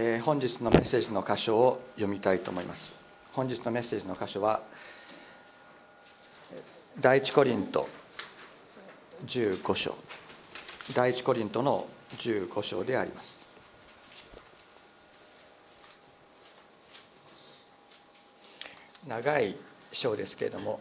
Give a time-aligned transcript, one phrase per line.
[0.00, 2.92] えー本日のメッセージの箇所を読みたいと思います。
[3.32, 4.62] 本日のメッセージの箇所は
[7.00, 7.88] 第一コリント
[9.26, 9.96] 15章。
[10.94, 13.40] 第一コリントの15章であります。
[19.08, 19.56] 長い
[19.90, 20.78] 章ですけれども、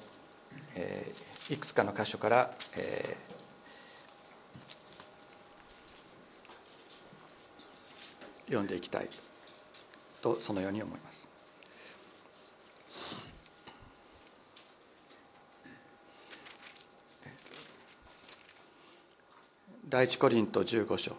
[0.75, 3.26] えーいくつかの箇所から、えー
[8.47, 9.09] 読んでいきたい
[10.21, 11.29] とそのように思います。
[19.89, 21.15] 第一コリント15章。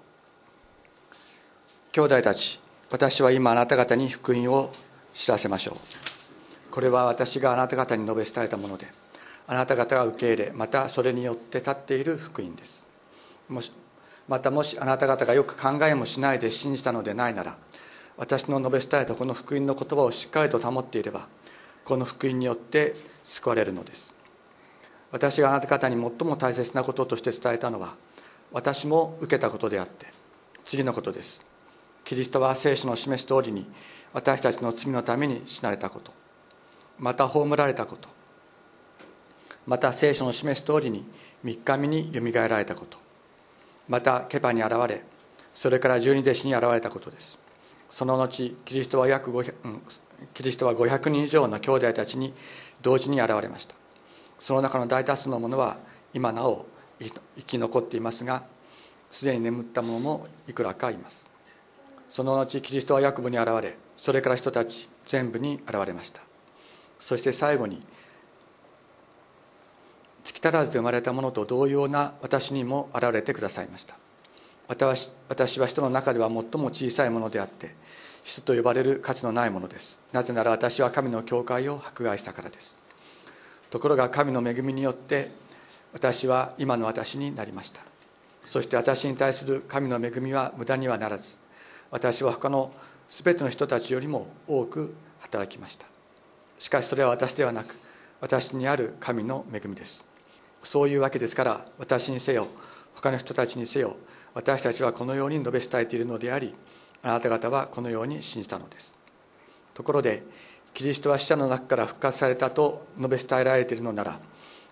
[1.93, 2.61] 兄弟たち
[2.91, 4.73] 私は今あなた方に福音を
[5.15, 5.77] 知らせましょう。
[6.71, 8.87] これは私があなた方に述べ伝えたもので
[9.47, 12.85] あなた方が受け入れまたそれによって立っている福音です。
[13.49, 13.73] もし
[14.29, 17.57] またもしあなた方がよく考えもしないで信じたのでないなら
[18.19, 21.27] 私の述べ伝えたこの福音の言葉をしっかりと保っていれば
[21.85, 24.15] この福音によって救われるのです。
[25.11, 27.95] 私があなた方に最も大切なこととして伝えたのは
[28.53, 30.07] 私も受けたことであって
[30.67, 31.43] 次のことです。
[32.05, 33.67] キリストは聖書の示す通りに
[34.13, 36.13] 私たちの罪のために死なれたこと。
[36.99, 38.09] また葬られたこと。
[39.67, 41.05] また聖書の示す通りに
[41.45, 43.08] 3日目によみがえられたこと。
[43.89, 45.03] またケパに現れ
[45.55, 47.39] それから十二弟子に現れたことです。
[47.91, 49.55] その後キリストは約500、
[50.35, 52.35] キリストは500人以上の兄弟たちに
[52.83, 53.75] 同時に現れました。
[54.39, 55.79] その中の大多数の者は
[56.15, 56.67] 今なお
[57.01, 58.45] 生き残っていますが
[59.11, 61.29] すでに眠った者もいくらかいます。
[62.09, 66.21] その後キリストはヤコブに現れそれから人たち全部に現れました。
[67.01, 67.81] そして最後に
[70.29, 73.97] 月足らずで生まれたものと同様な私にも現れてくださいました。
[74.69, 77.75] 私私は人の中では最も小さいものであって
[78.23, 79.99] 人と呼ばれる価値のないものです。
[80.13, 82.77] なぜなら私は神の教会を迫害したからです。
[83.71, 85.31] ところが神の恵みによって
[85.95, 87.81] 私は今の私になりました。
[88.45, 91.39] そして私に対する神の恵みは無駄にはならず
[91.91, 92.71] 私は他の
[93.09, 95.87] 全ての人たちよりも多く働きました。
[96.59, 97.79] しかしそれは私ではなく
[98.21, 100.08] 私にある神の恵みです。
[100.63, 102.47] そういうわけですから私にせよ
[102.95, 103.97] 他の人たちにせよ
[104.35, 106.55] 私たちはこのように述べ伝えているのであり
[107.03, 108.95] あなた方はこのように信じたのです。
[109.75, 110.25] ところで
[110.75, 114.19] キリストは死者の中から復活されたと述べ伝えられているのなら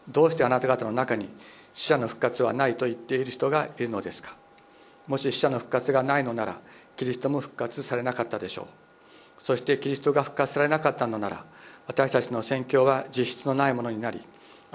[0.09, 1.29] どうしてあなた方の中に
[1.73, 4.37] 死者の復活はないと言っている人がいるのですか。
[5.07, 6.59] もし死者の復活がないのなら
[6.97, 8.67] キリストも復活されなかったでしょう。
[9.39, 11.45] そしてキリストが復活されなかったのなら
[11.87, 14.21] 私たちの宣教は実質のないものになり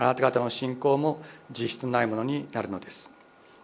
[0.01, 3.11] あなた方の信仰も実質ないものになるのです。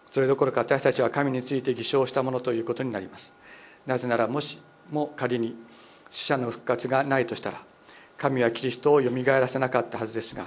[0.08, 3.34] それどころか私たちは神について偽証したものということになります。
[3.86, 5.56] なぜならもしも仮に
[6.08, 7.60] 死者の復活がないとしたら
[8.16, 10.46] 神はキリストをよみがえらせなかったはずですが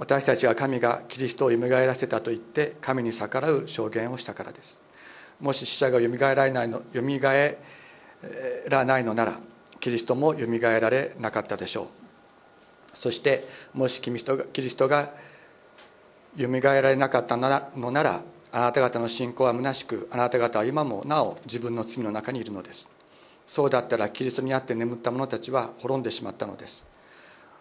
[0.00, 4.80] 私たちは神がキリストをよみがえらせたと言って神に逆らう証言をしたからです。
[5.40, 7.56] もし死者がよみがえらないのよみがえ
[8.68, 9.38] らないのなら
[9.78, 12.09] キリストもよみがえられなかったでしょう。
[12.94, 15.10] そしてもしキリストがキリストが
[16.36, 17.48] よみがえられなかったの
[17.90, 22.88] ならあなた方の信仰は虚しくあなた方は今もなお自分の罪の中にいるのです。
[23.46, 26.84] そうだったらキリストにあって眠った者たちは滅んでしまったのです。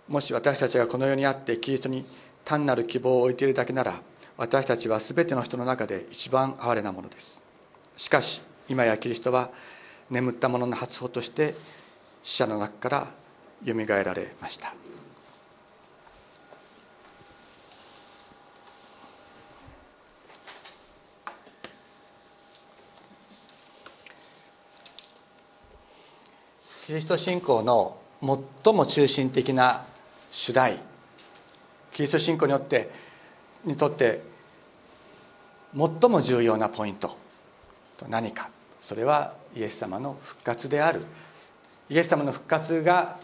[0.07, 2.05] もし私たちがこの世にあってキリストに
[2.45, 3.93] 単なる希望を置いているだけなら
[4.37, 7.39] 私たちは全ての人の中で一番哀れなものです。
[7.95, 9.49] しかし今やキリストは
[10.09, 11.53] 眠った者の初歩として
[12.23, 13.07] 死者の中から
[13.63, 14.73] よみがえられました。
[26.89, 27.99] キリスト信仰の
[28.63, 29.85] 最も中心的な
[30.31, 30.79] 主題
[31.91, 32.89] キリスト信仰によって
[33.63, 34.23] にとって
[35.77, 37.15] 最も重要なポイント
[37.95, 38.49] と何か。
[38.81, 41.05] それはイエス様の復活である。
[41.91, 43.19] イエス様の復活が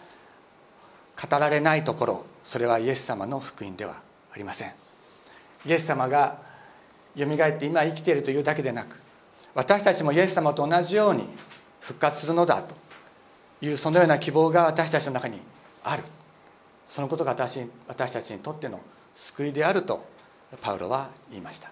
[1.19, 3.99] 語られないところそれはイエス様の福音では
[4.31, 4.73] ありません。
[5.65, 6.37] イエス様が
[7.15, 9.01] よみがえって今生きているというだけでなく
[9.55, 11.23] 私たちもイエス様と同じように
[11.79, 12.84] 復活するのだと
[13.61, 15.39] いうそのような希望が私たちの中に
[15.83, 16.03] ある。
[16.89, 18.79] そのことが私私たちにとっての
[19.15, 20.05] 救いであると
[20.61, 21.71] パウロは言いました。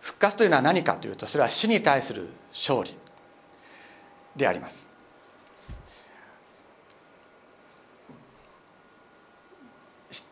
[0.00, 2.96] 復活というのは何かというとそれは死に対する勝利
[4.34, 4.86] であります。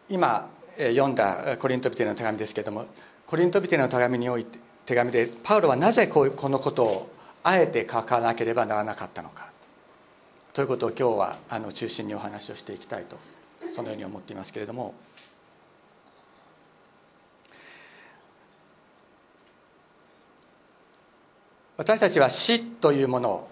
[0.08, 0.48] 今
[0.78, 2.86] 読んだコリントビテの手紙ですけれども
[3.26, 7.15] コリントビテの手紙において手紙でパウロはなぜこうこのことを
[7.48, 9.46] あえて書かなければならなかったのか。
[10.52, 13.16] ということを今日はあの中心にお話をしていきたいと
[13.72, 14.94] そのように思っていますけれども。
[21.76, 23.48] 私たちは死というものを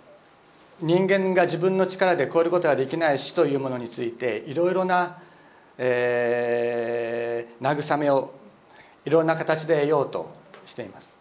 [0.81, 5.19] 人間が自分の力で超えることができない死というものについていろいろな、
[5.79, 8.35] えー、慰めを
[9.05, 10.33] いろんな形で得ようと
[10.65, 11.14] しています。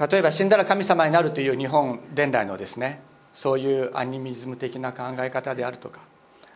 [0.00, 3.02] 例えば死んだら神様になるという日本伝来のですね
[3.32, 6.00] そういうアニミズム的な考え方であるとか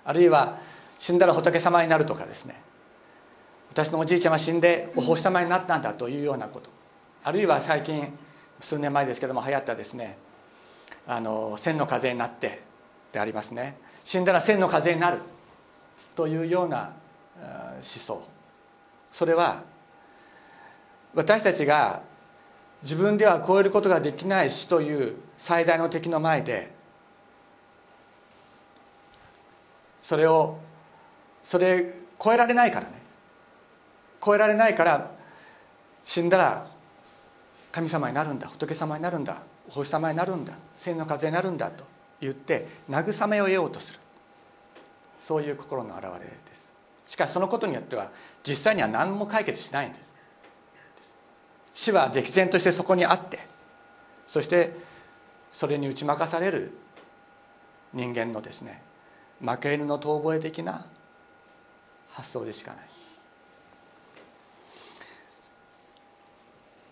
[0.04, 0.58] あるいは
[0.98, 2.60] 死んだら仏様になるとかですね
[3.70, 6.70] 私のおじいちゃんは死んでお星様になったんだというようなこと
[7.24, 8.12] あるいは最近
[8.60, 10.18] 数年前ですけども流行ったですね
[11.06, 12.62] あの千の風になって
[13.12, 13.76] でありますね。
[14.02, 15.18] 死んだら千の風になる
[16.16, 16.94] というような
[17.74, 18.26] 思想。
[19.12, 19.62] それは
[21.14, 22.00] 私たちが
[22.82, 26.72] 自分では超えることができない死という最大の敵の前で
[30.00, 30.58] それを
[31.42, 33.02] それ超えられないからね。
[34.24, 35.10] 超えられないから
[36.04, 36.66] 死んだら
[37.72, 39.38] 神様になるんだ仏様になるんだ
[39.68, 41.84] お星様になるんだ千の風になるんだと
[42.20, 43.98] 言って慰めを得ようとする。
[45.18, 46.72] そういう心の表れです。
[47.06, 48.10] しかしそのことによっては
[48.42, 50.11] 実際には何も解決しないんです。
[51.74, 53.40] 死は歴然としてそこにあって
[54.26, 54.74] そして
[55.50, 56.72] それに打ち負かされる
[57.92, 58.82] 人間のですね
[59.40, 60.86] 負け犬の遠吠え的な
[62.10, 62.84] 発想でしかない。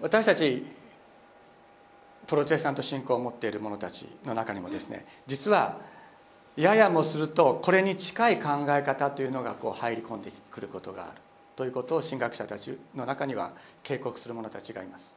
[0.00, 0.64] 私たち
[2.26, 5.78] プロテスタント信仰を持っている者たちの中にもですね実は
[6.56, 11.20] ややもするとこれに近い考え方というのがこう入り込んでくることがある。
[11.60, 13.52] ということを神学者たちの中には
[13.82, 15.14] 警告する者たちがいます。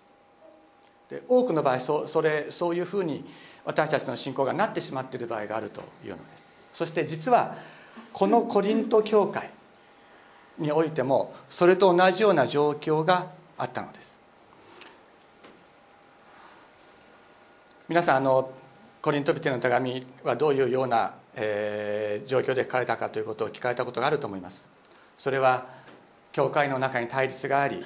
[1.09, 3.23] で多くの場合そそれそういうふうに
[3.63, 6.45] 私たちの信仰がなってしまっている場合があるというのです。
[6.73, 7.55] そして実は
[8.11, 9.51] このコリント教会
[10.59, 14.19] においてもそれと同じような状況があったのです。
[17.87, 18.51] 皆さんあの
[19.01, 24.67] コリントビテの手紙はどういうような、えー、状況で書かれたかということを聞かれたことがあると思います。
[25.17, 25.82] それは
[26.33, 27.85] 教会の中に対立があり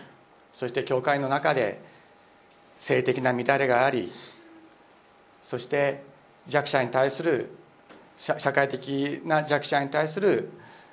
[0.51, 1.79] そして教会の中で
[2.77, 4.09] 性的な乱れがあり
[5.43, 6.03] そして
[6.47, 7.49] 弱者に対する
[8.15, 10.49] 社会的な弱者に対する、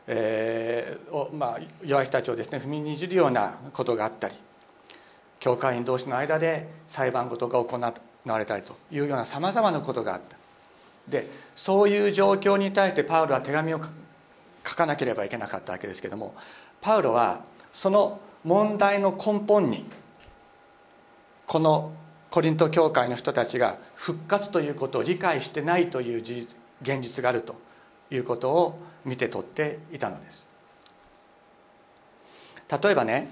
[0.07, 4.35] えーまあ、弱い人たちをですね踏みにじるようなことがあったり
[5.41, 10.37] 教会員同士の間で裁判事が行われたりというようなさまざまなことがあった。
[11.09, 13.81] でそういう状況に対してパウロは手紙を
[14.67, 16.35] 書かなければいけなかったわけですけども
[16.85, 17.41] パウロは
[17.73, 19.87] その問題の根本に
[21.47, 21.93] この
[22.31, 27.57] コリント教会の人たちが復活ということを理解してないという現実があると
[28.11, 30.45] いうことを見て取っていたのです。
[32.83, 33.31] 例えばね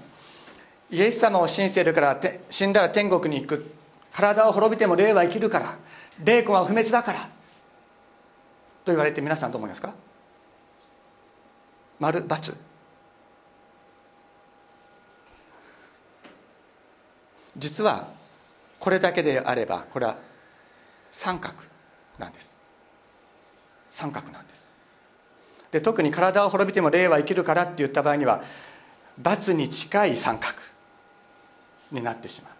[0.89, 2.19] イエス様を信じているから
[2.49, 3.71] 死んだら天国に行く。
[4.11, 5.77] 体を滅びても霊は生きるから
[6.23, 9.93] 霊魂は不滅だからと言われて皆さんどう思いますか？
[11.99, 12.55] 丸×
[17.63, 18.09] 実は
[18.77, 20.17] これだけであればこれは
[21.11, 21.55] 三角
[22.19, 22.57] なんです。
[23.89, 24.69] 三角なんです。
[25.71, 28.43] で特に体を滅びても霊は生きるからって言った場合には
[29.17, 30.57] 罰に近い三角
[31.89, 32.53] になってしまう。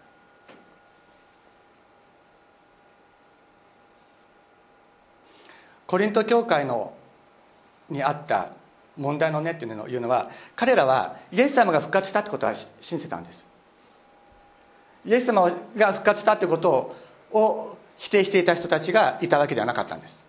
[5.86, 6.94] コリント教会の
[7.90, 8.52] にあった
[8.96, 13.52] 問題の根っていうのは彼らはイエス様が復活したってことは信じてたんです。
[15.06, 16.94] イエス様が復活したってこと
[17.32, 20.24] を否定していた人たちがいたわけではなかったんです。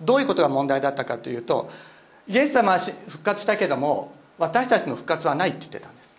[0.00, 1.68] どういうことが問題だったかというと
[2.28, 6.16] イエス様は復活したけども私たちの復活はないって言ってたんです。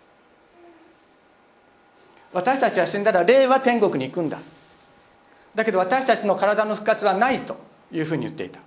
[2.32, 4.38] 私たちは死んだら霊は天国に行くんだ。
[5.54, 7.56] だけど私たちの体の復活はないと
[7.90, 8.60] いうふうに言っていた。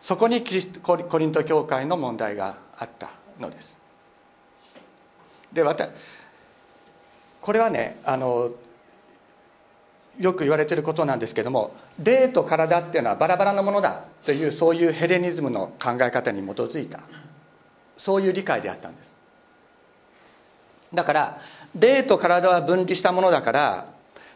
[0.00, 3.76] そこにキリストコリント教会の問題があったのです。
[5.52, 5.64] で
[7.40, 8.50] これはねあの
[10.18, 17.00] よく言われてることなんですけども霊と体っていうのはバラバラなものだというそういうヘレニズムの考え方に基づいた
[17.96, 19.16] そういう理解であったんです。
[20.92, 21.38] だから
[21.78, 23.86] 霊と体は分離したものだから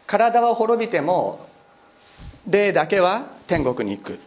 [0.05, 1.47] 体は滅びても
[2.47, 4.19] 霊だけは天国に行く。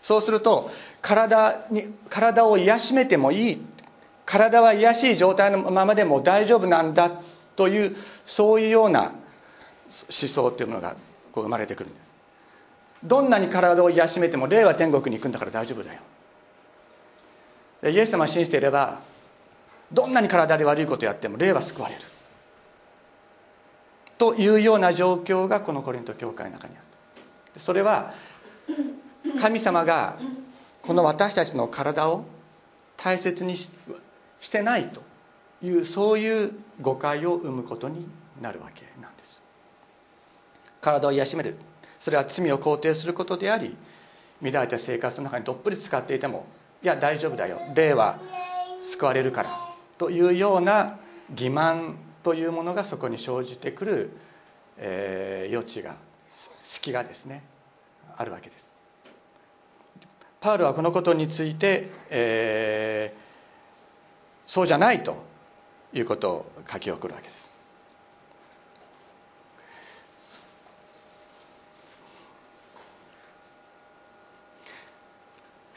[0.00, 3.66] そうすると体に体を癒しめてもいい。
[4.24, 7.10] 体は癒しい状態のままでも大丈夫なんだ
[7.56, 9.12] というそういうような
[9.90, 10.94] 思想っていうものが
[11.32, 12.10] こう生まれてくるんです。
[13.02, 16.00] どんなに体を癒しめても霊は天国に行くんだから大丈夫だよ。
[17.82, 19.00] イエス様を信じていれば
[19.90, 22.00] どんなに体で悪いことをやっても霊は救われる。
[24.18, 26.82] というような状況がこのコリント教会の中にあっ
[27.54, 27.60] た。
[27.60, 28.12] それは
[29.40, 30.16] 神様が
[30.82, 32.24] この私たちの体を
[32.96, 33.70] 大切にし
[34.50, 35.02] てないと
[35.62, 38.06] いうそういう誤解を生むことに
[38.40, 39.08] なるわけな。
[39.08, 39.09] んです
[40.80, 41.56] 体を癒しめる。
[41.98, 43.76] それは罪を肯定することであり
[44.40, 46.46] 乱れた生活の中にどっぷり使っていても
[46.82, 47.60] いや大丈夫だよ。
[47.74, 48.18] 霊は
[48.78, 49.58] 救われるから
[49.98, 50.98] というような
[51.34, 54.10] 欺瞞というものがそこに生じてくる、
[54.78, 55.96] えー、余地が
[56.62, 57.42] 隙がですね
[58.16, 58.70] あるわけです。
[60.40, 65.22] パウロはこのことについて、えー、そうじゃないと
[65.92, 67.49] いうことを書き送るわけです。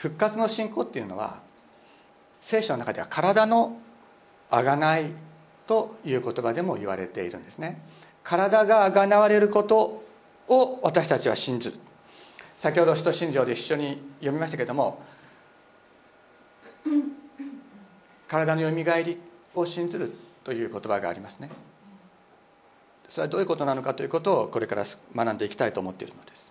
[0.04, 1.40] 復活の信仰っていうのは
[2.42, 3.78] 聖書の中では体の
[4.52, 5.14] 贖い
[5.66, 7.80] という言葉でも言われているんですね。
[8.22, 10.04] 体が贖われること
[10.50, 11.78] を私たちは信ずる。
[12.58, 15.02] 先ほど使徒信条で一緒に読みましたけども
[18.28, 19.18] 体のよみがえり
[19.56, 21.50] を信ずるという言葉がありますね。
[23.08, 24.84] それはどういうことなのかということをこれから
[25.16, 26.43] 学んでいきたいと思っているのです。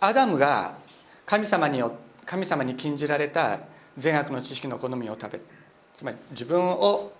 [0.00, 0.76] アダムが
[1.26, 1.82] 神様に
[2.24, 3.58] 神様に禁じられた
[3.96, 5.40] 善悪の知識の好みを食べ
[5.94, 7.12] つまり自分を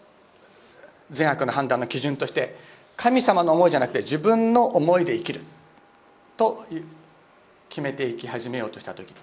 [1.11, 2.57] 善悪の判断の基準として
[2.97, 5.41] 神様の思いじゃなくて自分の思いで生きる
[6.37, 6.67] と
[7.69, 9.15] 決めていき始めようとした時。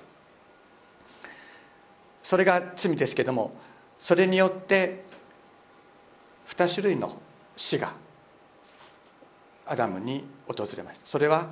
[2.23, 3.53] それが罪ですけども
[3.99, 5.03] それによって
[6.47, 7.21] 2種類の
[7.55, 7.93] 死が
[9.67, 11.05] アダムに訪れました。
[11.05, 11.49] それは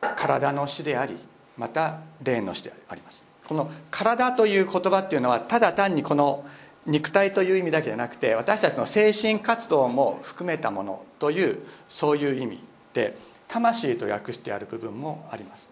[0.00, 1.16] 体の死であり
[1.56, 3.24] また霊の死であります。
[3.46, 6.44] この体という言葉っていうのはただ単にこの
[6.84, 12.60] 肉体という意味だけじゃなくて私たちの精神活動も含めたものというそういう意味
[12.94, 13.16] で
[13.48, 15.70] 魂と訳してある部分もあります。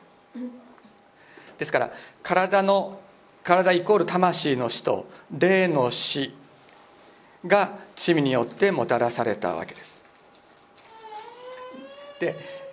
[1.58, 1.90] ですから
[2.22, 2.98] 体の
[3.42, 6.34] 体イコール魂の死と霊の死
[7.46, 10.02] が罪によってもたらされたわけです。
[12.18, 12.63] で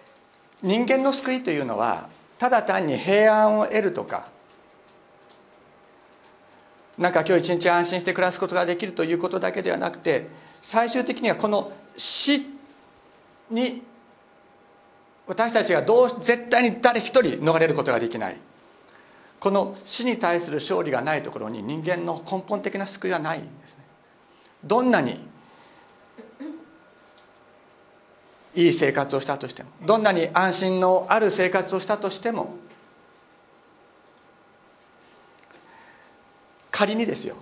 [0.61, 4.27] 人間の救いというのはただ単に平安を得るとか
[6.97, 10.27] なんか今日一日安心して暮らすことができるということだけではなくて
[10.61, 12.45] 最終的にはこの死
[13.49, 13.81] に
[15.27, 18.37] 私たちがどう絶対に誰一人逃れることができない。
[19.39, 23.83] この死に対する勝利がないところに人間の根本的な救いはないんですね。
[24.63, 25.19] どんなに
[28.55, 32.55] いい生活をしたとしてもどんなに安心のある生活をしたとしても
[36.69, 37.35] 仮にですよ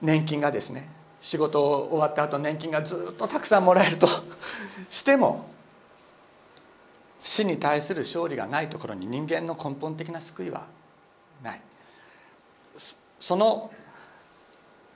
[0.00, 0.88] 年金がですね
[1.20, 4.08] 仕事終わった後年金がずっとたくさんもらえると
[4.90, 5.46] しても
[7.22, 10.66] 死に対する勝利がないところに人間の根本的な救いは
[11.42, 11.60] ない。
[13.20, 13.70] その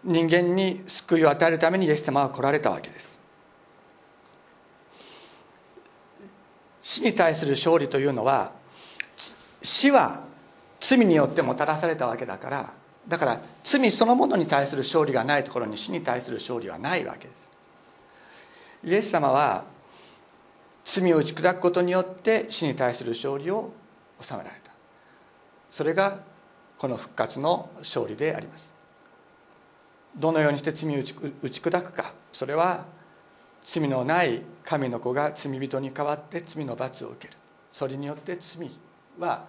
[0.02, 3.15] 人間に救いを与えるためにイエス様は来られたわけです。
[6.86, 8.52] 死に対する勝利というのは
[9.60, 10.22] 死は
[10.78, 12.72] 罪によってもたらされたわけだから
[13.08, 17.50] だから罪そのものに対する勝利がないところに死に対する勝利はないわけです。
[18.84, 19.64] イエス様は
[20.84, 23.72] 罪を打ち砕くことによって死に対する勝利を
[24.20, 24.70] 収められた。
[25.70, 26.20] それが
[26.78, 28.72] この復活の勝利であります。
[30.16, 31.14] どのようにして罪を打ち
[31.60, 32.14] 砕くか。
[32.32, 32.86] それは
[33.66, 37.34] 罪のない神の子が罪人に代わって罪の罰を受ける。
[37.72, 38.70] それによって罪
[39.18, 39.44] は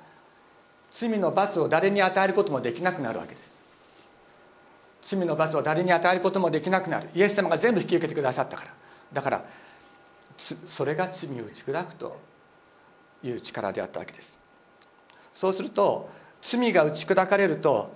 [0.90, 3.62] 罪の罰を誰に与えることもできなくなるわけです。
[5.04, 7.10] 罪の罰を誰に与えることもできなくなる。
[7.14, 8.74] イエス様が全部引き受けてくださったから。
[9.14, 9.46] だから
[10.36, 12.20] それが罪を打ち砕くと
[13.24, 14.40] いう力であったわけです。
[15.36, 16.10] そうすると
[16.42, 17.96] 罪が打ち砕かれると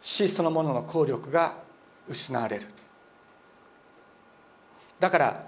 [0.00, 1.56] 死そのものの効力が
[2.08, 2.68] 失われる。
[5.02, 5.46] だから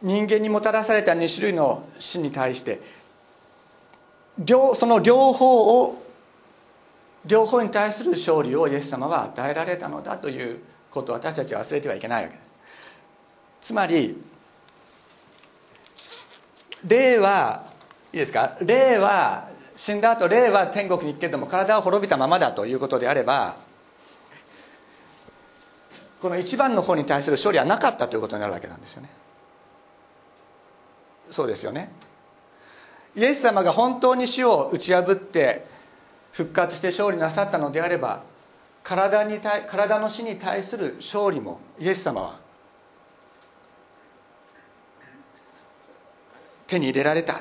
[0.00, 2.80] 人間にもたらされた2種類の死に対して
[4.38, 6.02] 両その両方を
[7.26, 12.50] 両方に対する勝利をイエス様は与えられたのだということを私たちは忘れてはいけないわけです。
[13.60, 14.16] つまり
[16.86, 17.64] 霊は
[18.14, 18.56] いいですか？
[18.62, 23.56] 霊は死んだ後霊は天国に行くけれども体は滅びたままだということであれば
[26.20, 29.10] この一番の方に対する勝利はなかったということになるわけなんですよね。
[31.30, 31.90] そうですよね。
[33.16, 35.66] イエス様が本当に死を打ち破って
[36.32, 38.22] 復活して勝利なさったのであれば
[38.84, 42.38] 体に対体の死に対する勝利もイエス様は
[46.66, 47.40] 手に入れられた。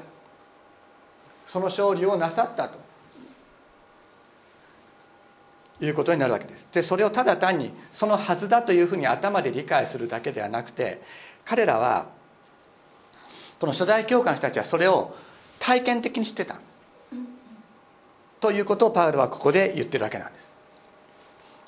[1.45, 2.88] その勝利をなさったと。
[5.81, 6.67] いうことになるわけです。
[6.71, 11.01] でそれをただ単にそのはずだというふうに頭で理解するだけではなくて
[11.45, 12.07] 彼らは
[13.59, 15.15] この初代教会の人たちはそれを
[15.59, 16.81] 体験的に知ってたんです。
[18.39, 20.53] ということをパウロはここで言ってるわけなんです。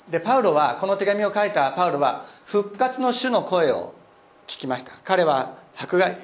[0.08, 3.94] でパウロはこの手紙を書いたパウロは復活の主の声を
[4.46, 4.92] 聞きました。
[5.04, 6.16] 彼は迫害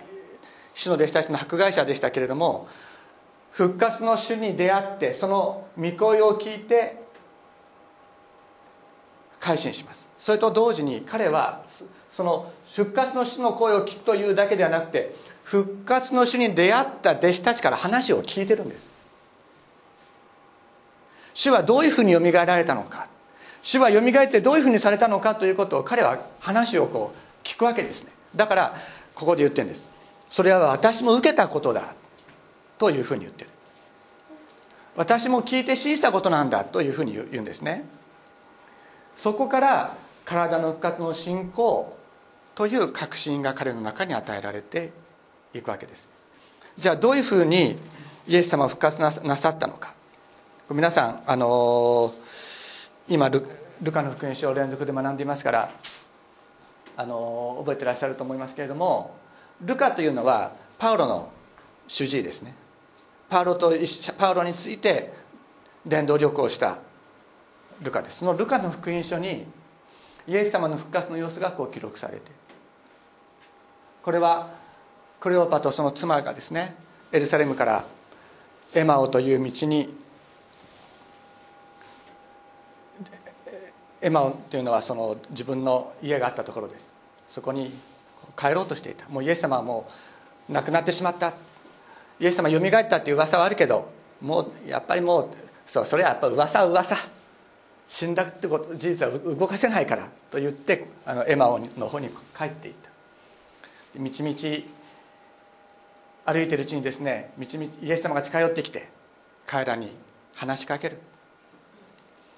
[0.75, 2.69] 主の弟子たちの迫害者でしたけれども
[3.51, 7.08] 復活の主に出会ってその御声を聞いて
[9.41, 10.09] 改心します。
[10.19, 11.63] それと同時に彼は
[12.11, 15.15] その復活の主の声を聞くというだけではなくて
[15.45, 18.89] 復活の主に出会った弟子たちから話を聞いてるんです。
[21.35, 23.09] 主はどういうふうによみがえられたのか。
[23.63, 28.13] 主はよみがえってどういうふうにされたのかということを彼は話をこう聞くわけですね。
[28.35, 28.75] だから
[29.15, 29.89] ここで言ってるんです。
[30.29, 31.95] それは私も受けたことだ。
[32.79, 33.51] というふうに言ってる。
[34.97, 36.65] 私も聞いて信じたことなんだ。
[36.65, 37.85] というふうに言うんですね。
[39.19, 41.97] そこから体の復活の信仰
[42.55, 44.93] という確信が彼の中に与えられて
[45.53, 46.09] いくわけです。
[46.77, 47.77] じゃあどういうふうに
[48.29, 49.93] イエス様を復活なさったのか。
[50.71, 52.15] 皆さんあの
[53.09, 53.43] 今ル
[53.91, 55.71] カの福音書を連続で学んでいますから
[56.97, 59.17] あの覚えてらっしゃると思いますけれども
[59.63, 61.33] ルカというのはパウロの
[61.89, 62.55] 主治医ですね。
[63.31, 63.73] パウロと
[64.19, 65.13] パウロについて
[65.87, 66.79] 伝道旅行した
[67.83, 68.19] ルカです。
[68.19, 69.47] そのルカの福音書に
[70.27, 72.31] イエス様の復活の様子がこう記録されて
[74.03, 74.51] これは
[75.21, 76.75] クレオパとその妻がですね
[77.13, 77.85] エルサレムから
[78.75, 79.95] エマオという道に
[84.01, 86.93] エマオというのはその自分の家があったところです。
[87.29, 87.73] そこに
[88.37, 89.09] 帰ろうとしていた。
[89.09, 89.89] もうイエス様はも
[90.49, 91.35] う亡くなってしまった。
[92.21, 95.29] イエス様よみがえったっていう噂はあるけどもうやっぱりもう
[95.67, 96.97] そうそれはやっぱ噂は噂。
[97.89, 102.91] 死んだってこと事実は動かせないからと言ってあのエマオの方に帰っていった。
[103.99, 104.67] みちみち
[106.27, 108.89] 歩いてるうちにですねみちみちイエス様が近寄ってきて
[109.47, 109.91] 彼らに
[110.35, 110.99] 話しかける。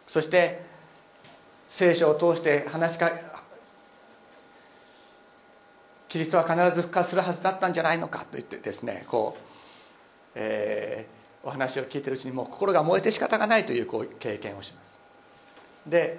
[0.07, 0.63] そして
[1.69, 3.11] 聖書を通して話しか
[6.09, 9.43] キリストは必ず復活するはずだったんじゃないのかと言ってですねこう、
[10.35, 15.00] えー、お話を聞いてるうちにもう心が燃えて仕方がないというこう経験をします。
[15.87, 16.19] で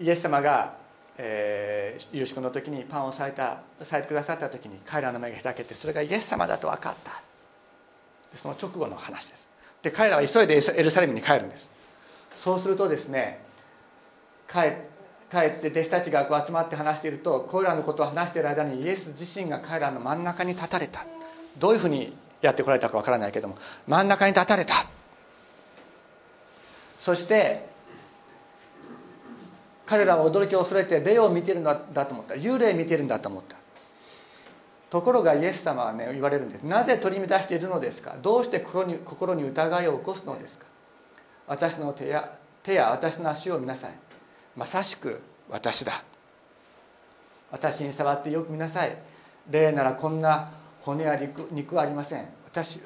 [0.00, 0.74] イエス様が、
[1.18, 7.22] えー、夕食の時にパンを裂いた裂いてくださった時に彼らの目が開けてそれがイエス様だと分かった。
[8.32, 9.50] でその直後の話です。
[9.82, 11.68] で彼らは急いでエルサレムに帰るんです。
[12.36, 13.40] そうするとですね
[14.48, 14.72] 帰
[15.30, 21.06] 帰って弟子たちがこう集まって話しているとこれらのことを話している間にイエス自身が彼らの真ん中に立たれた。
[21.58, 24.74] どういうふうにやってこられたかわからないけども真ん中に立たれた。
[26.98, 27.69] そして
[29.90, 32.34] 彼らは驚きを恐れて霊を見てるんだと思った。
[32.34, 33.56] 幽霊見てるんだと思った。
[34.88, 36.62] ところがイエス様はね言われるんです。
[36.62, 38.14] なぜ取り乱しているのですか？
[38.22, 40.66] どうして心に心に疑いを起こすのですか？
[41.48, 43.90] 私の手や手や私の足を見なさい。
[44.56, 46.04] まさしく私だ。
[47.50, 48.96] 私に触ってよく見なさい。
[49.50, 52.28] 霊ならこんな骨や肉肉はありません。
[52.46, 52.80] 私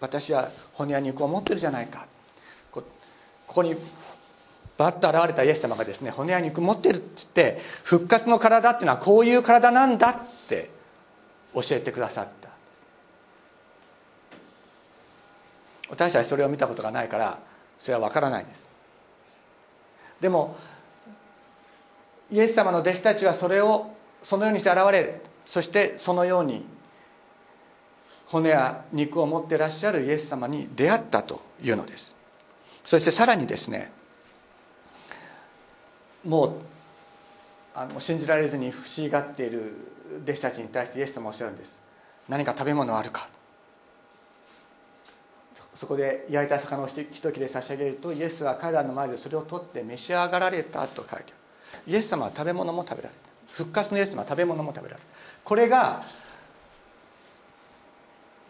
[0.00, 2.04] 私は骨や肉を持ってるじゃないか。
[2.72, 2.82] こ
[3.46, 3.76] こに
[4.78, 10.14] バッと現れたイエス様がですね骨や肉持ってるっつって復活の体っていうのはこういう体なんだっ
[10.48, 10.70] て
[11.52, 12.48] 教えてくださった
[15.90, 17.38] 私たちそれを見たことがないから
[17.78, 18.68] それは分からないんです。
[20.20, 20.56] でも
[22.30, 25.14] イエス様の弟子たちはそれをそのようにして現れる。
[25.44, 26.64] そしてそのように
[28.26, 32.14] 骨や肉を持ってらっしゃるイエス様に出会ったというのです。
[32.84, 33.90] そしてさらにですね
[36.28, 36.52] もう
[37.74, 39.74] あの信じられずに不思議がっている
[40.24, 41.80] 弟子たちに対してイエス様おっしゃるんです。
[42.28, 43.28] 何か食べ物あるか。
[45.74, 51.24] そこで焼いた魚を一切れ差し上げるとイエスは彼らの前でそれを取って召し上がられたと書いてある。
[51.86, 53.54] イエス様は食べ物も食べられた。
[53.54, 55.08] 復活のイエス様は食べ物も食べられた。
[55.44, 56.04] これが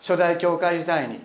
[0.00, 1.20] 初代教会時代に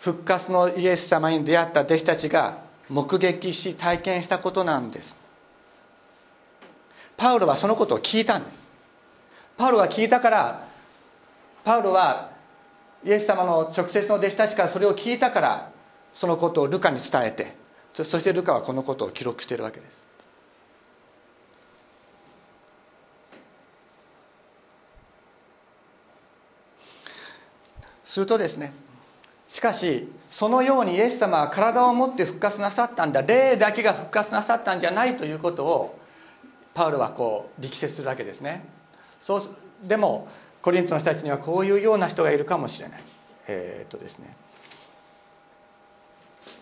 [0.00, 2.58] 復活のイエス様に出会った弟子たちが
[2.90, 5.21] 目撃し体験したことなんです。
[7.16, 8.68] パウロはそのことを聞いたんです。
[9.56, 10.66] パウロが聞いたから
[11.64, 12.32] パウロは
[13.04, 15.70] イエス様の直接の弟子たちからそれを聞いたから
[16.12, 17.54] そのことをルカに伝えて
[17.92, 20.08] そしてルカはこのことを記録しているわけです。
[28.04, 28.72] するとですね
[29.48, 33.22] しかしそのようにイエス様は体を持って復活なさったんだ。
[33.22, 35.98] 霊だけが復活なさったんじゃないということを
[36.74, 38.64] パウロはこう力説するわけですね。
[39.20, 39.42] そう
[39.82, 40.28] でも
[40.62, 43.00] コリントの人たちにはこういうような人がいるかもしれない。
[43.48, 44.34] えー、っとですね。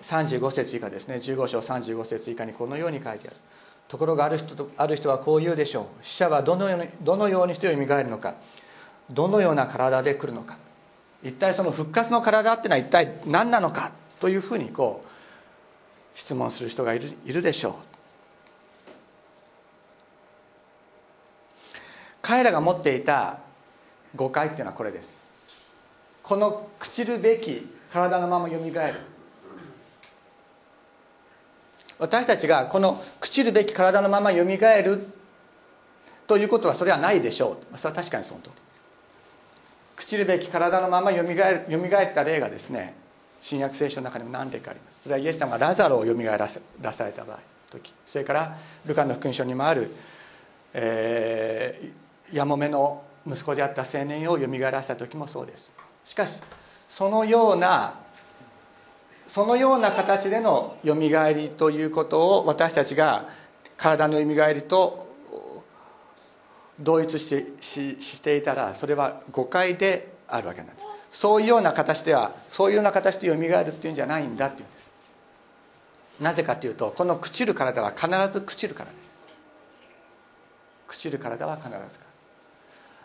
[0.03, 1.17] 35節以下ですね。
[1.17, 3.37] 15章35節以下にこのように書いてある。
[3.89, 5.87] ところがある人とある人はこう言うでしょう。
[6.03, 8.35] 死者はどのようにどのようにしてよみがえるのか。
[9.11, 10.57] どのような体で来るのか。
[11.23, 13.93] 一体その復活の体っていうのは一体何なのか。
[14.21, 17.90] というふうにこう質問する人がいるいるでしょう。
[22.23, 23.39] 彼らが持っていた
[24.15, 25.13] 誤解っていうのはこれです。
[26.23, 29.01] この朽ちるべき体のままよみがえる。
[31.99, 35.07] 私たちがこの朽ちるべき体のままよみがえる
[36.27, 37.79] ということはそれはないでしょう。
[37.79, 38.53] それは確かにその通り。
[39.97, 42.95] 朽ちるべき体のままよみがえるよみがえった例がですね
[43.41, 45.03] 新約聖書の中にも何例かあります。
[45.03, 47.39] それはイエス様がラザロをよみがえらせらされた場合
[47.71, 47.93] 時。
[48.07, 48.57] それから
[48.87, 49.91] ルカの福音書にもある、
[50.73, 51.91] えー、
[52.33, 55.71] やもめの息子であった青年をよみがえらせた時もそうです。
[56.05, 56.41] しかし
[56.89, 57.95] そのような
[59.27, 63.29] そのような形でのよみがえりということを私たちが
[63.77, 65.09] 体のよみがえりと
[66.81, 70.87] 同一してししていたらそれは誤解であるわけなんです。
[71.13, 74.91] そういうような形ではそういうような形でよみがえるっていうんじゃないんだっていうんです。
[76.21, 79.19] なぜかというとこの朽ちる体は必ず朽ちるからです。
[80.89, 82.10] 朽ちる体は必ずから。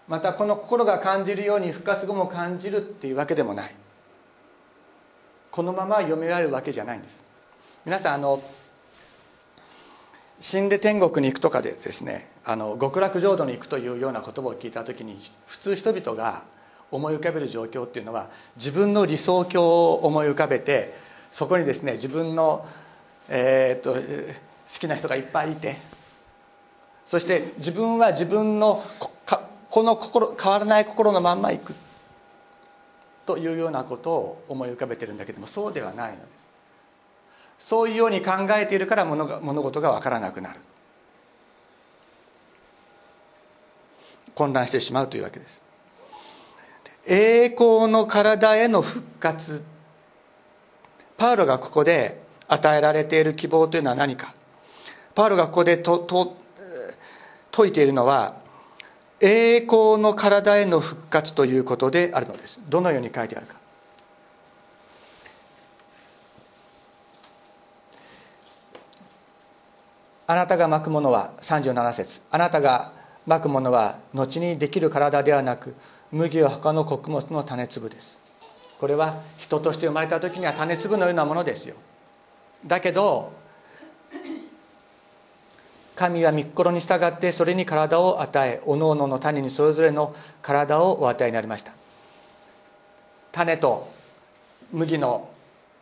[0.07, 3.75] またこの心が感じるように復活後も感じるっていうわけでもない。
[5.51, 7.23] このままよみがえるわけじゃないんです。
[7.85, 8.41] 皆さんあの
[10.39, 16.43] 死んで天国に行くとかでですねあの極楽浄土に行くというような言葉を聞いた時に普通人々が
[16.91, 20.93] 思い浮かべる状況っていうのは自分の理想郷を思い浮かべて
[21.31, 22.65] そこにですね自分の、
[23.29, 23.99] えー、っと好
[24.79, 25.77] きな人がいっぱいいて
[27.05, 28.83] そして自分は自分の
[29.75, 31.75] この心変わらない心のまんま行く
[33.25, 36.23] というようなことを思い浮かべてるんだけどもそうではないので
[37.59, 37.67] す。
[37.67, 40.61] そういうように考えているから物が物事が分からなくなる。
[44.33, 45.61] 混乱してしまうというわけです。
[47.05, 49.61] 栄光の体への復活。
[51.17, 54.33] パウロがここで与えられている希望というのは何か。
[55.15, 56.37] パウロがここでとと
[57.53, 58.44] 説いているのは
[59.21, 62.59] 栄光の体への復活ということであるのです。
[62.69, 63.55] どのように書いてあるか。
[70.27, 72.21] あなたが巻くものは37節。
[72.31, 72.91] あなたが
[73.27, 75.75] 巻くものは後にできる体ではなく
[76.11, 78.19] 麦を他の穀物の種粒です。
[78.79, 81.75] これは人として生まれた時には種粒のようなものですよ。
[82.65, 83.31] だけど
[85.95, 91.71] 神は御心に従ってそれに体を与えおのおのの種にそれぞれの体をお与えになりました。
[93.31, 93.91] 種と
[94.71, 95.29] 麦の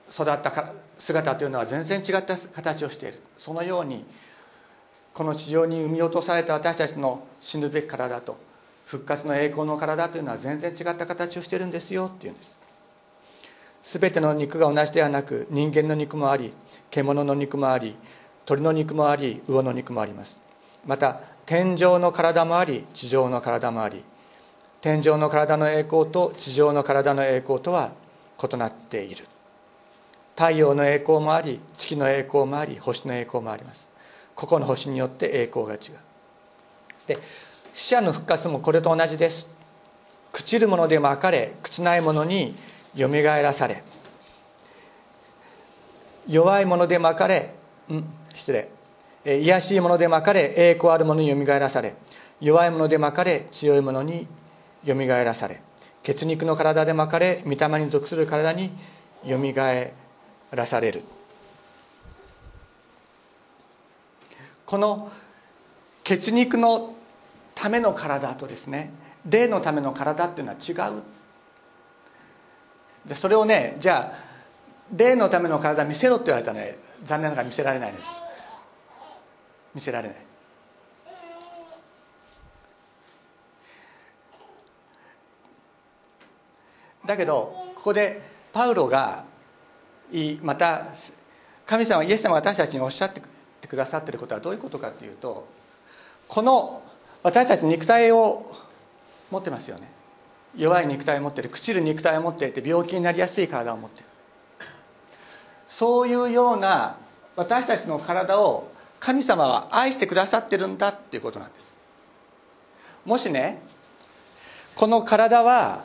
[0.10, 3.22] 育った姿というのは全然違った形をしている。
[3.38, 4.06] そのように
[5.14, 8.38] この地上に産み落とされた私たちの死ぬべき体と
[8.86, 12.58] 復活の栄光の体というのは全然違った形をしてるんですよっていうんです。
[14.00, 16.54] 全ての肉が同じではなく人間の肉もあり
[16.90, 17.96] 獣の肉もあり
[18.46, 20.40] 鳥の肉もあり魚の肉もあります。
[20.86, 24.04] また天上の体もあり地上の体もあり。
[24.82, 27.92] 天上の体の栄光と地上の体の栄光とは
[28.42, 29.26] 異なっている。
[30.36, 33.90] 太陽の栄光もあり月の栄光もあり星の栄光もあります。
[34.36, 35.80] 個々の星によって栄光が違う。
[35.80, 35.92] そ
[37.04, 37.18] して
[37.72, 39.48] 死者の復活もこれと同じです。
[40.34, 42.56] 朽ちるものでまかれ朽ちないものに
[42.96, 43.84] よみがえらされ
[46.28, 47.54] 弱いものでまかれ
[47.92, 48.04] ん
[48.34, 48.70] 失礼。
[49.26, 51.96] 癒しいものでまかれ栄光あるものによみがえらされ。
[52.42, 54.28] 弱いものでまかれ強いものに
[54.84, 55.62] よみがえらされ。
[56.04, 58.72] 血肉の体でまかれ御霊に属する体に
[59.26, 59.94] よみがえ
[60.52, 61.04] らされる。
[64.66, 65.12] この
[66.04, 66.96] 血肉の
[67.56, 68.92] ための体とですね
[69.30, 71.02] 霊のための体っていうのは違う。
[73.08, 74.24] でそれをねじゃあ
[74.94, 76.83] 霊のための体見せろって言われたらね。
[77.04, 78.22] 残念ながら見せられないです。
[79.76, 80.18] 見せられない。
[87.06, 88.22] だけどここで
[88.54, 89.26] パウロが
[90.42, 90.88] また
[91.66, 93.22] 神様イエス様私たちにおっしゃって
[93.68, 95.48] くださってることはどういうことかというと
[96.28, 96.82] この
[97.24, 98.50] 私たち肉体を
[99.32, 99.92] 持ってますよね。
[100.56, 104.06] 弱い肉体を持ってる朽ちる肉体を持っていて病気になりやすい体を持ってる。
[105.74, 106.98] そういうような
[107.36, 111.76] 私たちの体を神様は愛してくださってるんだっていうことなんです。
[113.06, 113.60] もしね
[114.76, 115.84] この体は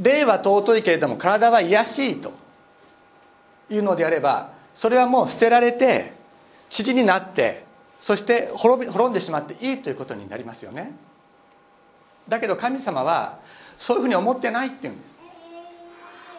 [0.00, 2.32] 霊は尊いけれども体は卑しいと
[3.68, 6.14] いうのであればそれはもう捨てられて
[6.74, 7.66] 塵になって
[8.00, 10.90] そして滅び滅んでしまっていいということになりますよね。
[12.28, 13.40] だけど神様は
[13.76, 15.12] そういうふうに思ってないっていうんです。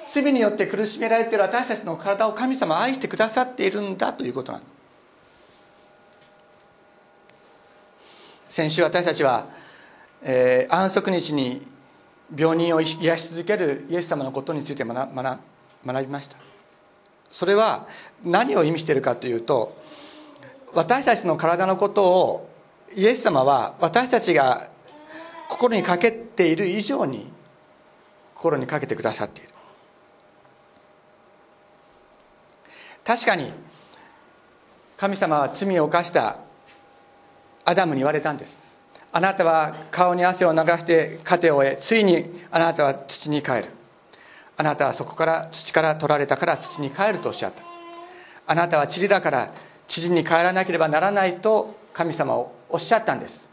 [0.09, 4.73] 罪によって苦しめられている私たちの体を神様は愛してくださっているんだということなんです
[8.55, 9.47] 先週私たちは、
[10.21, 11.65] えー、安息日に
[12.35, 15.39] 病人を癒し続けるイエス様のことについて学学
[15.85, 16.37] びました。
[17.31, 17.87] それは
[18.23, 19.75] 何を意味しているかというと
[20.73, 22.49] 私たちの体のことを
[22.95, 24.69] イエス様は私たちが
[25.49, 27.27] 心にかけている以上に
[28.35, 29.52] 心にかけてくださっている。
[33.05, 33.51] 確かに
[34.97, 36.37] 神様は罪を犯した
[37.65, 38.59] アダムに言われたんです。
[39.11, 43.65] あなたは顔に汗を流して糧を得ついにあなたは土に帰る。
[44.57, 47.63] あなたはそこから土から取られたから土に帰るとおっしゃった。
[48.47, 49.51] あなたは塵だから
[49.87, 53.49] 塵に帰らなければならないと神様をおっしゃったんです。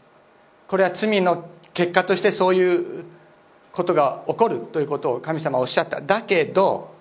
[0.67, 3.03] これは罪の結果としてそういう
[3.71, 6.01] ことが起こるということを神様はおっしゃった。
[6.01, 6.93] だけど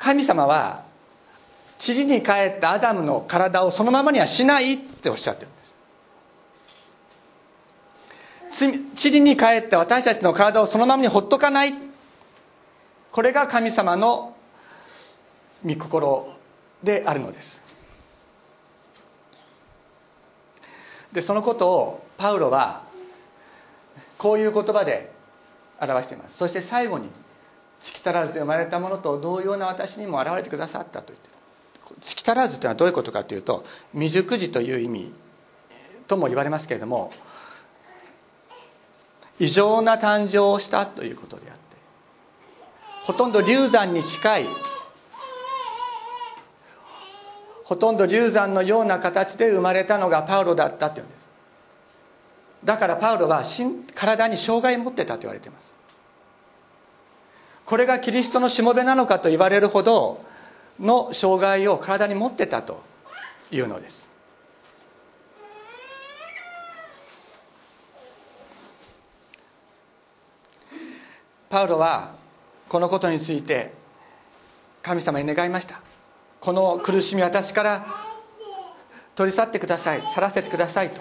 [0.00, 0.82] 神様は
[1.86, 5.50] 塵に帰ったアダムの体をそのままにはしないっておっしゃってるん
[8.50, 9.10] です。
[9.10, 11.74] 塵に帰って私たちの体をそのままにほっとかない。
[13.12, 14.34] これが神様の
[15.64, 16.32] 御心
[16.82, 17.62] であるのです。
[21.12, 22.84] でそのことをパウロは
[24.16, 25.12] こういう言葉で
[25.78, 26.38] 表しています。
[26.38, 27.10] そして最後に
[27.82, 31.30] 「月足らずで生まれたものと同様な私にも現れてくださった」と言って
[32.00, 35.12] 月足らずというのはどういうことかというと未熟児という意味
[36.06, 37.12] とも言われますけれども
[39.38, 41.60] 異常な誕生をしたということであって
[43.04, 44.46] ほとんど流産に近い
[47.64, 51.30] ほとんど流産のような形で生まれたのがパウロだったっていうんです。
[52.64, 53.44] だからパウロは
[53.94, 55.76] 体に障害を持ってたと言われています。
[57.70, 60.24] これがキリストのしもべなのかと言われるほど
[60.80, 62.82] の障害を体に持ってたと
[63.52, 64.08] いうのです。
[71.48, 72.12] パウロは
[72.68, 73.72] このことについて
[74.82, 75.80] 神様に願いました。
[76.40, 77.86] この苦しみ私から
[79.14, 80.02] 取り去ってください。
[80.12, 81.00] 去らせてくださいと。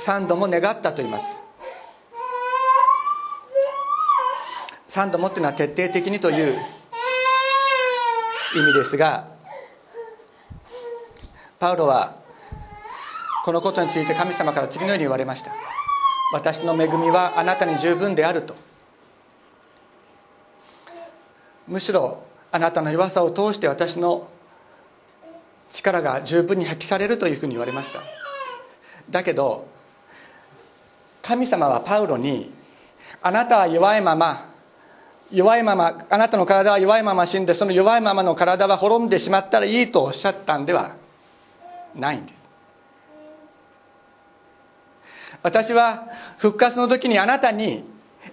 [0.00, 1.45] 3度も願ったと言います。
[4.96, 6.54] 3度もっていうのは徹底的にという
[8.56, 9.28] 意味ですが
[11.58, 12.16] パウロは
[13.44, 15.52] このことについて神様から次のように言われました。
[16.32, 18.56] 私の恵みはあなたに十分であると。
[21.68, 24.26] むしろあなたの弱さを通して私の
[25.70, 28.00] 力が十分に発揮されるというふうに言われました。
[29.10, 29.68] だけど
[31.22, 32.50] 神様はパウロに
[33.20, 34.55] あなたは弱いまま
[35.32, 40.94] 弱いままあなたの体は弱いまま死んでその弱いままの体は滅んでしまったらいいとおっしゃったんでは
[41.94, 42.46] ないんです。
[45.42, 46.08] 私は
[46.38, 47.84] 復活の時にあなたに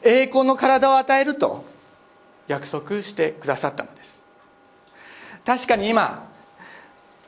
[0.04, 1.66] 栄光の体を与えると
[2.48, 4.24] 約束してくださったのです。
[5.46, 6.30] 確かに今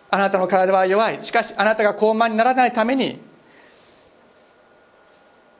[0.09, 1.23] あなたの体は弱い。
[1.23, 3.19] しかしあなたが高慢にならないために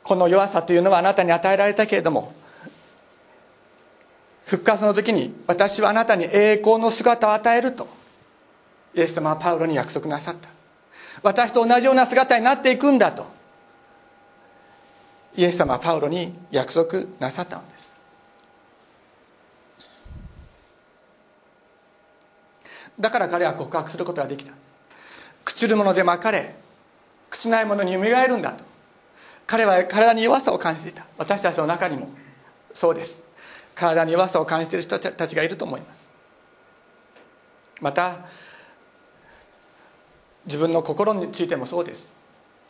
[0.04, 2.32] この弱さというのはあなたに与えられたけれども
[4.45, 7.88] 復活の時に私はあなたに栄光の姿を与えると
[8.93, 10.49] イエス様はパウロに約束なさった。
[11.21, 13.25] 私と同じような姿になっていくんだと
[15.36, 17.93] イエス様はパウロに約束なさったのです。
[22.97, 24.53] だから彼は告白することができた。
[25.43, 26.55] 朽ちるものでまかれ
[27.31, 28.63] 朽ちないものによみがえるんだと。
[29.47, 31.05] 彼は体に弱さを感じていた。
[31.17, 32.10] 私たちの中にも
[32.73, 33.24] そうです。
[33.75, 36.11] 体に弱さを感じている人たちがいると思います。
[37.81, 38.19] また
[40.45, 42.11] 自分の心についてもそうです。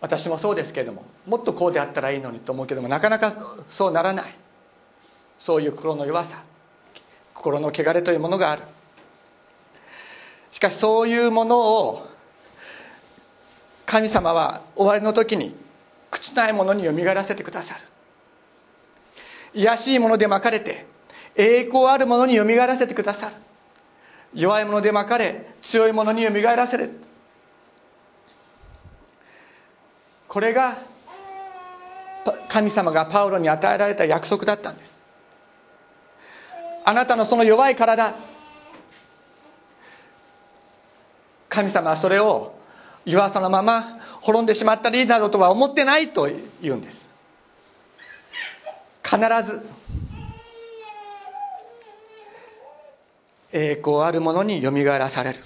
[0.02, 3.34] 私もそうですけれどももっとこうであったらいいのにと思うけどもなかなか
[3.70, 4.36] そうならない。
[5.38, 6.42] そういう心の弱さ
[7.34, 8.64] 心の汚れというものがある。
[10.50, 12.08] しかしそういうものを
[13.86, 15.56] 神様は終わりの時に
[16.10, 17.82] 朽ちないものによみがらせてくださる。
[19.54, 20.86] 卑しいものでまかれて
[21.36, 23.36] 栄光あるものによみがえらせてくださる。
[24.34, 27.00] 弱いものでまかれ強いものによみがえらせる。
[30.28, 30.78] これが
[32.50, 35.02] 神様がパウロに与えられた約束だったんです。
[36.84, 38.14] あなたのその弱い体。
[41.50, 42.54] 神様はそれを
[43.06, 46.30] 弱さのまま滅んでしまったりなどとは思ってないと
[46.62, 47.08] 言うんです。
[49.04, 49.66] 必ず
[53.58, 55.40] 栄光あるものによみがえらされる。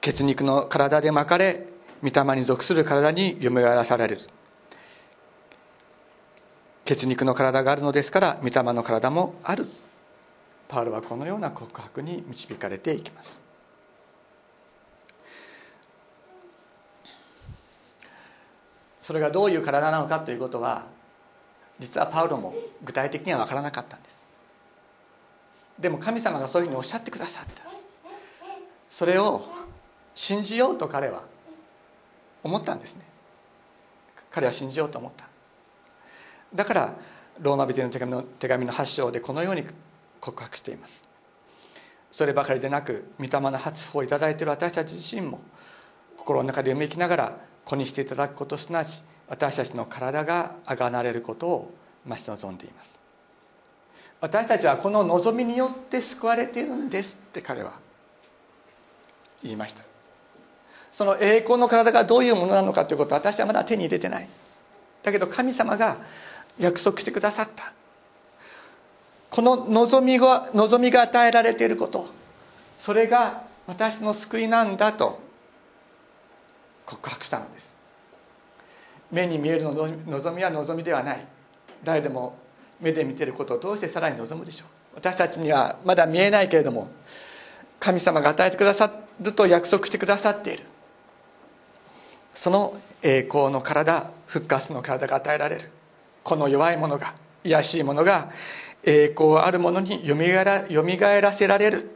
[0.00, 1.68] 血肉の体で巻かれ
[2.02, 4.18] 御霊に属する体によみがえらされる。
[6.84, 9.68] 血肉の体があるのですから御霊の体もある。
[10.66, 13.38] パウロはこのような告白に導かれていきます。
[19.00, 20.86] それがどういう体なのかということは
[21.78, 24.23] 実はパウロも具体的には分からなかったんです。
[25.78, 27.62] でも神様がそういうふうにおっしゃってくださった。
[28.90, 29.42] それを
[30.14, 31.22] 信じようと彼は
[32.42, 33.02] 思ったんですね。
[34.30, 35.28] 彼は信じようと思った。
[36.54, 36.94] だから
[37.40, 39.64] ローマ人の手紙の手紙の8章でこのように
[40.20, 41.08] 告白しています。
[42.10, 45.40] そればかりでなく御霊の発歩をいただいている私たち自身も
[46.16, 51.74] 心の中で読みきながら子にしていただくことすなわち私たちの体があがなれることを
[52.06, 53.03] 待ち望んでいます。
[54.24, 57.74] 私たちはこの望みによって救われているんですって彼は
[59.42, 59.84] 言いました。
[60.90, 64.28] その栄光の体がどういうものなのかということは私はまだ手に入れてない。
[65.02, 65.98] だけど神様が
[66.58, 67.74] 約束してくださった。
[69.28, 72.08] この望みが望みが与えられていること。
[72.78, 75.20] それが私の救いなんだと。
[76.86, 77.74] 告白したのです。
[79.12, 81.26] 目に見えるの望みは望みではない。
[81.82, 82.42] 誰でも
[82.84, 84.68] 目で見てることを通してさらに望むでしょう？
[84.96, 86.88] 私たちにはまだ見えないけれども
[87.80, 90.64] 神様が与えてくださると約束してくださっている。
[92.32, 95.70] その栄光の体復活の体が与えられる。
[96.22, 98.30] この弱いものが卑しいものが
[98.82, 101.90] 栄光あるものによみがらよみがえらせられる。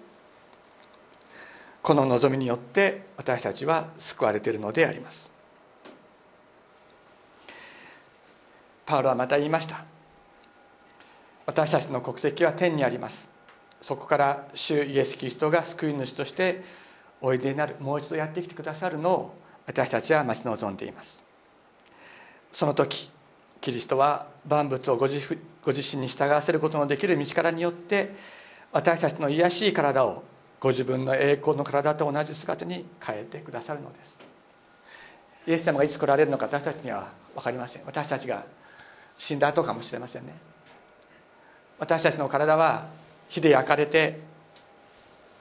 [1.80, 5.30] この望みによって私たちは救われているのであります。
[8.84, 9.84] パウロはまた言いました。
[11.48, 13.30] 私たちの国籍は天にあります。
[13.80, 16.62] そこから主イエス・キリストが救い主として
[17.22, 19.34] おいでになるもう一度やってきてくださるのを
[19.66, 21.24] 私たちは待ち望んでいます。
[22.52, 23.10] その時
[23.62, 28.14] キリストは万物をご自ご自身に従わせることのできる道からによって
[28.70, 30.24] 私たちの卑しい体を
[30.60, 34.18] ご自分の栄光の体と同じ姿に変えてくださるのです。
[35.46, 37.82] イエス様がいつ来られるのか私たちには分かりません。
[37.86, 38.44] 私たちが
[39.16, 40.47] 死んだ後かもしれませんね。
[41.78, 42.86] 私たちの体は
[43.28, 44.20] 火で焼かれて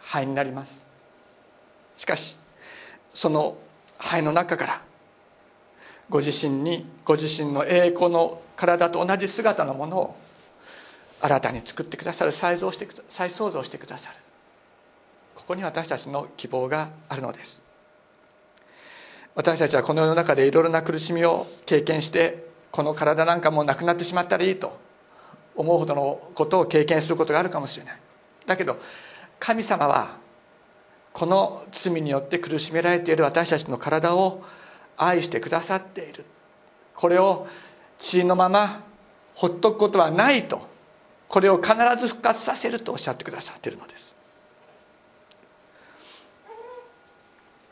[0.01, 0.85] 灰になります。
[1.97, 2.37] しかし
[3.13, 3.57] その
[3.97, 4.81] 灰の中から
[6.09, 10.15] ご自身にご自身の栄光の体と同じ姿のものを
[11.19, 14.15] 新たに作ってくださる再造して再創造してくださる。
[15.35, 17.61] ここに私たちの希望があるのです。
[19.33, 24.79] 私たちはこの世の中でいろいろな苦しみを経験してこの体なんかもうなくなってしまったらいいと
[25.57, 27.99] 思うほどのことを経験することがあるかもしれない。
[28.45, 28.77] だけど
[29.39, 30.17] 神様は
[31.11, 34.43] この罪によって苦しめられている私たちの体を
[34.95, 36.25] 愛してくださっている。
[36.95, 37.47] これを
[37.99, 38.83] 血のまま
[39.35, 40.61] ほっとくことはないと
[41.27, 44.15] これを必ず復活させるとおっしゃってくださっているのです。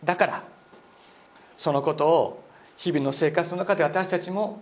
[0.04, 0.44] だから
[1.58, 2.44] そのことを
[2.78, 4.62] 日々の生活の中で私たちも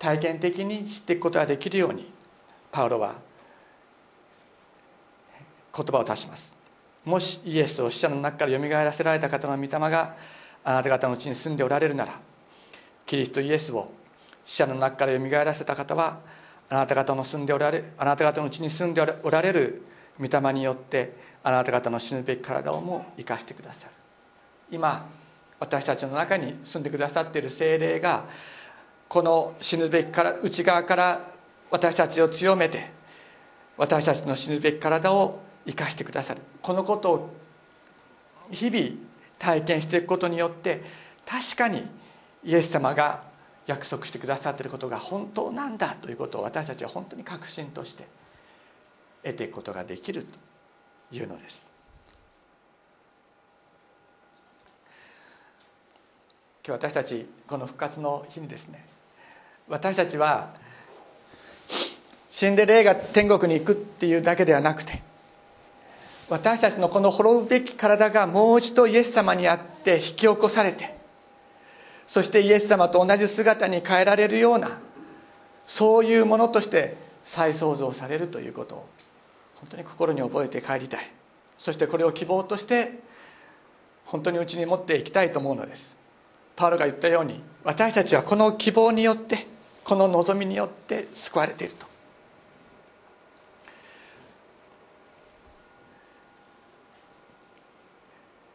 [0.00, 2.10] 体験的に知っていくことができるように
[2.72, 3.16] パウロは
[5.76, 6.54] 言葉を足します。
[7.04, 10.16] もしイエスを死者の中からよみがえらせられた方の御霊が
[10.64, 12.18] あなた方のうちに住んでおられるなら
[13.04, 13.92] キリストイエスを
[14.44, 16.20] 死者の中からよみがえらせた方は
[16.70, 19.82] あなた方の住んでおられあなた方のうちに住んでおられる
[20.18, 23.94] 御霊によってあなた方の死ぬべき体をも生かしてくださる。
[24.70, 25.06] 今
[25.58, 28.24] 私たちの中に住んでくださっている精霊が
[29.10, 31.32] この死ぬべきから内側から
[31.68, 32.90] 私たちを強めて
[33.76, 36.42] 私たちの死ぬべき体を生かしてくださる。
[36.62, 37.30] このことを
[38.52, 38.90] 日々
[39.36, 40.82] 体験していくことによって
[41.26, 41.88] 確かに
[42.44, 43.24] イエス様が
[43.66, 48.06] 約束してくださっていることが本当なんだということを私たちは本当に確信として
[49.24, 50.24] 得ていくことができる
[51.10, 51.68] というのです。
[56.64, 58.89] 今日私たちこの復活の日にですね
[59.70, 60.52] 私たちは
[62.28, 65.02] 死んで霊が天国に行くっていうだけではなくて
[66.28, 70.94] 私たちのこの滅ぶべき体がもう一度イエス様にあって引き起こされて
[72.06, 74.80] そしてイエス様と同じ姿に変えられるような
[75.66, 78.88] そういうものとして再創造されるということを
[79.54, 81.10] 本当に心に覚えて帰りたい。
[81.56, 82.98] そしてこれを希望として
[84.06, 85.96] 本当にうちに持っていきたいと思うのです。
[86.56, 89.46] パウロが言ったように私たちはこの希望によって
[89.90, 91.84] この望みによって救われていると。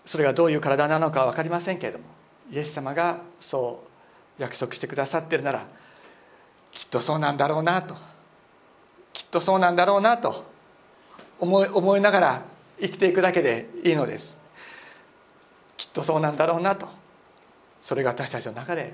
[0.05, 2.05] それがどういう体なのかは分かりませんけれども
[2.53, 3.83] イエス様がそ
[4.39, 5.67] う約束してくださってるなら
[6.71, 7.97] きっとそうなんだろうなと
[9.11, 10.45] きっとそうなんだろうなと
[11.39, 12.45] 思い思いながら
[12.79, 14.37] 生きていくだけでいいのです。
[15.75, 16.87] きっとそうなんだろうなと
[17.81, 18.93] それが私たちの中で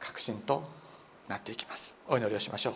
[0.00, 0.82] 確信と
[1.28, 1.94] なっていきます。
[2.06, 2.74] お祈りをしましょう。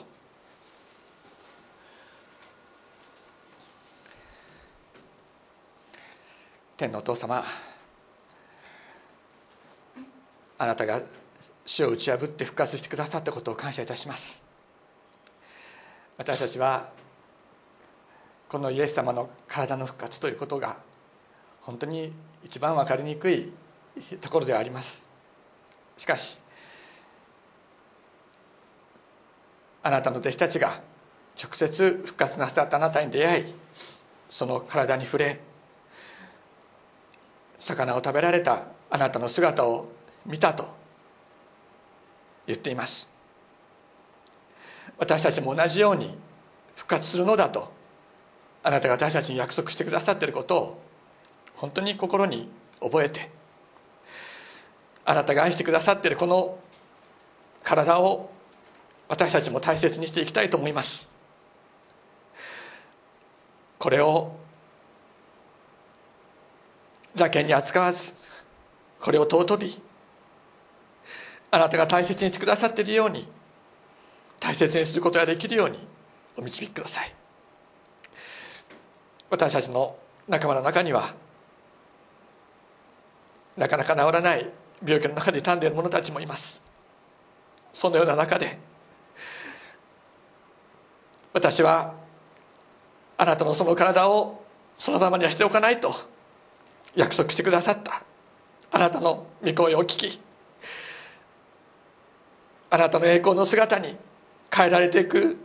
[6.77, 7.45] 天のお父様
[10.59, 11.01] あなたが
[11.67, 14.43] 死を打ち破って復活してくださったことを感謝いたします。
[16.17, 16.91] 私たちは
[18.49, 20.77] このイエス様の体の復活ということが
[21.63, 22.13] 本当に
[22.45, 23.53] 一番分かりにくい
[24.21, 25.07] ところではあります。
[25.97, 26.39] しかし
[29.89, 30.83] あなたの弟子たちが
[31.43, 33.55] 直接復活なさったあなたに出会い
[34.29, 35.41] その体に触れ
[37.59, 39.89] 魚を食べられたあなたの姿を
[40.27, 40.69] 見たと
[42.47, 43.09] 言っています。
[44.99, 46.15] 私たちも同じように
[46.77, 47.73] 復活するのだと
[48.63, 50.83] あなたが私たちに約束してくださっていることを
[51.55, 53.31] 本当に心に覚えて
[55.07, 56.59] あなたが愛してくださっているこの
[57.63, 58.31] 体を
[59.09, 61.09] 私たちも大切にしていきたいと思います。
[63.79, 64.37] これを
[67.15, 68.15] 邪険に扱わず
[69.01, 69.81] これを尊び
[71.51, 73.27] あなたが大切にしてくださっているように
[74.41, 75.79] 大切にすることができるように
[76.37, 77.15] お導きください。
[79.31, 79.97] 私たちの
[80.29, 81.15] 仲間の中には
[83.57, 84.49] なかなか治らない
[84.85, 86.63] 病気の中で傷んでいる者たちもいます。
[87.73, 88.59] そのような中で
[91.39, 91.95] 私は
[93.17, 94.43] あなたのその体を
[94.77, 95.95] そのままにはしておかないと
[96.97, 98.03] 約束してくださった。
[98.73, 100.21] あなたの御声を聞き
[102.71, 103.97] あなたの栄光の姿に
[104.55, 105.39] 変えられていく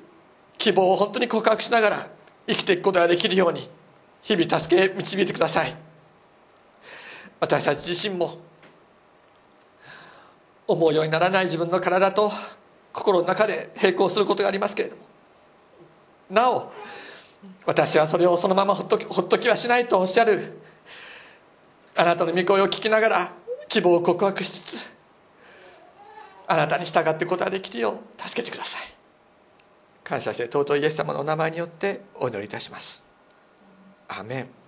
[0.58, 2.08] 希望を本当に告白しながら
[2.48, 3.70] 生きていくことができるように
[4.24, 5.76] 日々助け導いてください。
[7.40, 8.40] 私たち自身も
[10.68, 12.32] 思うようにならない自分の体と
[12.92, 15.03] 心の中で並行することがありますけれども
[16.34, 16.72] なお
[17.66, 20.60] 私はそれをそのままほっときほっときはしないとおっしゃる。
[21.96, 23.32] あなたの御声を聞きながら
[23.70, 24.90] 希望を告白しつつ
[26.48, 28.82] あなたに従ってことができるよう助けてください。
[30.04, 33.04] 感謝して尊いイエス様のお名前によってお祈りいたします。
[34.08, 34.63] アメン。